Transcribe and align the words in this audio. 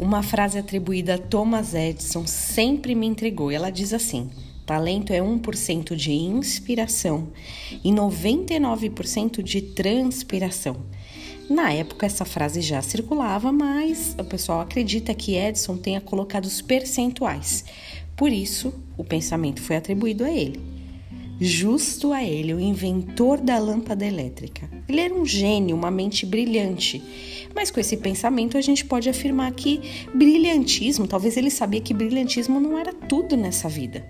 Uma 0.00 0.22
frase 0.22 0.58
atribuída 0.58 1.16
a 1.16 1.18
Thomas 1.18 1.74
Edison 1.74 2.26
sempre 2.26 2.94
me 2.94 3.06
intrigou. 3.06 3.50
Ela 3.50 3.68
diz 3.68 3.92
assim: 3.92 4.30
talento 4.64 5.12
é 5.12 5.18
1% 5.18 5.94
de 5.94 6.10
inspiração 6.10 7.28
e 7.84 7.90
99% 7.90 9.42
de 9.42 9.60
transpiração. 9.60 10.78
Na 11.50 11.70
época, 11.70 12.06
essa 12.06 12.24
frase 12.24 12.62
já 12.62 12.80
circulava, 12.80 13.52
mas 13.52 14.16
o 14.18 14.24
pessoal 14.24 14.62
acredita 14.62 15.12
que 15.12 15.36
Edison 15.36 15.76
tenha 15.76 16.00
colocado 16.00 16.46
os 16.46 16.62
percentuais. 16.62 17.66
Por 18.16 18.32
isso, 18.32 18.72
o 18.96 19.04
pensamento 19.04 19.60
foi 19.60 19.76
atribuído 19.76 20.24
a 20.24 20.30
ele. 20.30 20.80
Justo 21.42 22.12
a 22.12 22.22
ele, 22.22 22.52
o 22.52 22.60
inventor 22.60 23.38
da 23.38 23.58
lâmpada 23.58 24.04
elétrica. 24.06 24.68
Ele 24.86 25.00
era 25.00 25.14
um 25.14 25.24
gênio, 25.24 25.74
uma 25.74 25.90
mente 25.90 26.26
brilhante. 26.26 27.02
Mas 27.54 27.70
com 27.70 27.80
esse 27.80 27.96
pensamento 27.96 28.56
a 28.56 28.60
gente 28.60 28.84
pode 28.84 29.08
afirmar 29.08 29.52
que 29.52 29.80
brilhantismo, 30.14 31.06
talvez 31.06 31.36
ele 31.36 31.50
sabia 31.50 31.80
que 31.80 31.92
brilhantismo 31.92 32.60
não 32.60 32.78
era 32.78 32.92
tudo 32.92 33.36
nessa 33.36 33.68
vida. 33.68 34.04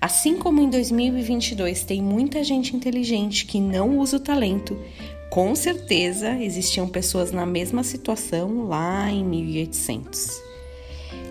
Assim 0.00 0.36
como 0.36 0.60
em 0.60 0.68
2022 0.68 1.84
tem 1.84 2.02
muita 2.02 2.42
gente 2.42 2.74
inteligente 2.74 3.46
que 3.46 3.60
não 3.60 3.98
usa 3.98 4.16
o 4.16 4.20
talento, 4.20 4.76
com 5.30 5.54
certeza 5.54 6.36
existiam 6.42 6.88
pessoas 6.88 7.30
na 7.30 7.46
mesma 7.46 7.84
situação 7.84 8.64
lá 8.66 9.08
em 9.10 9.24
1800. 9.24 10.42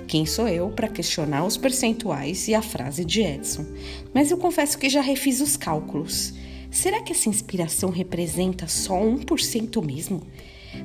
Quem 0.08 0.26
sou 0.26 0.48
eu 0.48 0.70
para 0.70 0.88
questionar 0.88 1.46
os 1.46 1.58
percentuais 1.58 2.48
e 2.48 2.56
a 2.56 2.62
frase 2.62 3.06
de 3.06 3.22
Edson? 3.22 3.66
Mas 4.12 4.32
eu 4.32 4.38
confesso 4.38 4.78
que 4.78 4.90
já 4.90 5.02
refiz 5.02 5.42
os 5.42 5.56
cálculos. 5.56 6.34
Será 6.72 7.02
que 7.02 7.12
essa 7.12 7.30
inspiração 7.30 7.92
representa 7.92 8.68
só 8.68 8.96
1% 9.00 9.86
mesmo? 9.86 10.24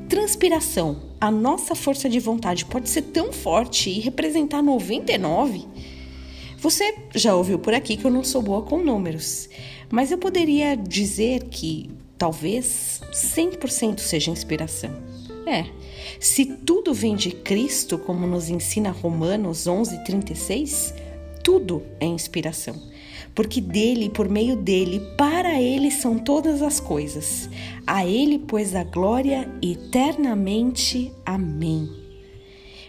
Transpiração, 0.09 1.03
a 1.21 1.31
nossa 1.31 1.75
força 1.75 2.09
de 2.09 2.21
vontade 2.21 2.65
pode 2.65 2.89
ser 2.89 3.03
tão 3.03 3.33
forte 3.33 3.91
e 3.91 4.01
representar 4.01 4.63
99? 4.63 5.67
Você 6.59 6.95
já 7.15 7.35
ouviu 7.35 7.59
por 7.59 7.75
aqui 7.75 7.97
que 7.97 8.05
eu 8.05 8.11
não 8.11 8.25
sou 8.25 8.41
boa 8.41 8.63
com 8.63 8.83
números, 8.83 9.49
mas 9.91 10.11
eu 10.11 10.19
poderia 10.19 10.77
dizer 10.77 11.45
que 11.45 11.91
talvez 12.17 13.01
100% 13.13 13.99
seja 13.99 14.31
inspiração. 14.31 14.91
É, 15.47 15.67
se 16.19 16.47
tudo 16.47 16.95
vem 16.95 17.17
de 17.17 17.31
Cristo, 17.31 17.99
como 17.99 18.27
nos 18.27 18.49
ensina 18.49 18.91
Romanos 18.91 19.67
11:36, 19.67 20.95
tudo 21.43 21.83
é 22.01 22.07
inspiração, 22.07 22.75
porque 23.35 23.61
dele, 23.61 24.09
por 24.09 24.29
meio 24.29 24.57
dele, 24.57 25.01
para 25.19 25.61
ele 25.61 25.91
são 25.91 26.19
todas 26.19 26.63
as 26.63 26.79
coisas. 26.79 27.49
A 27.87 28.07
ele, 28.07 28.39
pois, 28.39 28.75
a 28.75 28.85
glória 28.85 29.51
eternamente. 29.61 31.13
Amém. 31.27 31.91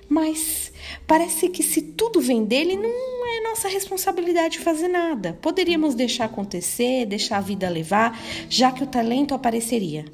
Mas 0.08 0.72
parece 1.08 1.50
que 1.50 1.64
se 1.64 1.82
tudo 1.82 2.22
vem 2.22 2.46
dele, 2.46 2.76
não 2.76 3.28
é 3.28 3.42
nossa 3.42 3.68
responsabilidade 3.68 4.60
fazer 4.60 4.88
nada. 4.88 5.38
Poderíamos 5.42 5.96
deixar 5.96 6.26
acontecer, 6.26 7.06
deixar 7.06 7.38
a 7.38 7.42
vida 7.42 7.68
levar, 7.68 8.20
já 8.48 8.72
que 8.72 8.84
o 8.84 8.88
talento 8.88 9.34
apareceria. 9.34 10.06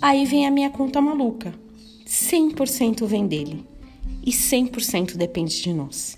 Aí 0.00 0.24
vem 0.24 0.46
a 0.46 0.50
minha 0.50 0.70
conta 0.70 1.00
maluca. 1.00 1.52
100% 2.06 3.04
vem 3.04 3.26
dele 3.26 3.64
e 4.24 4.30
100% 4.30 5.16
depende 5.16 5.60
de 5.60 5.72
nós. 5.72 6.16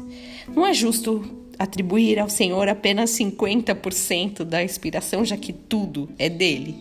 Não 0.54 0.66
é 0.66 0.72
justo 0.72 1.47
atribuir 1.58 2.18
ao 2.18 2.28
Senhor 2.28 2.68
apenas 2.68 3.10
50% 3.10 4.44
da 4.44 4.62
inspiração, 4.62 5.24
já 5.24 5.36
que 5.36 5.52
tudo 5.52 6.08
é 6.18 6.28
dele. 6.28 6.76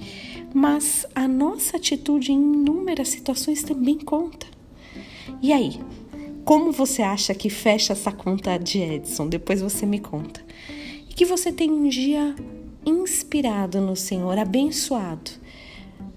Mas 0.53 1.05
a 1.13 1.27
nossa 1.27 1.77
atitude 1.77 2.31
em 2.31 2.35
inúmeras 2.35 3.09
situações 3.09 3.63
também 3.63 3.97
conta. 3.97 4.47
E 5.41 5.51
aí, 5.51 5.79
como 6.45 6.71
você 6.71 7.01
acha 7.01 7.33
que 7.33 7.49
fecha 7.49 7.93
essa 7.93 8.11
conta 8.11 8.57
de 8.57 8.79
Edson? 8.79 9.27
Depois 9.27 9.61
você 9.61 9.85
me 9.85 9.99
conta. 9.99 10.41
E 11.09 11.13
que 11.13 11.25
você 11.25 11.51
tenha 11.51 11.73
um 11.73 11.89
dia 11.89 12.35
inspirado 12.85 13.81
no 13.81 13.95
Senhor, 13.95 14.37
abençoado 14.37 15.31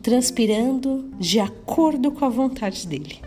transpirando 0.03 1.10
de 1.19 1.41
acordo 1.41 2.10
com 2.10 2.25
a 2.25 2.28
vontade 2.28 2.87
dele. 2.87 3.20